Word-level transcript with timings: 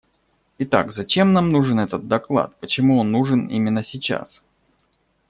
Итак, 0.57 0.91
зачем 0.93 1.31
нам 1.31 1.49
нужен 1.49 1.79
этот 1.79 2.07
доклад, 2.07 2.55
почему 2.59 2.97
он 2.97 3.11
нужен 3.11 3.45
именно 3.45 3.83
сейчас? 3.83 4.41